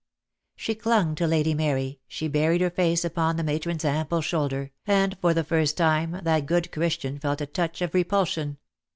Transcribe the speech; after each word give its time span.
She 0.55 0.73
clung 0.73 1.13
to 1.13 1.27
Lady 1.27 1.53
Mary, 1.53 1.99
she 2.07 2.27
buried 2.27 2.59
her 2.61 2.71
face 2.71 3.05
upon 3.05 3.35
the 3.37 3.43
matron's 3.43 3.85
ample 3.85 4.21
shoulder, 4.23 4.71
and 4.87 5.15
for 5.19 5.31
the 5.31 5.43
first 5.43 5.77
time 5.77 6.21
that 6.23 6.47
good 6.47 6.71
Christian 6.71 7.19
felt 7.19 7.39
a 7.39 7.45
touch 7.45 7.83
of 7.83 7.93
re 7.93 8.03
pulsion. 8.03 8.57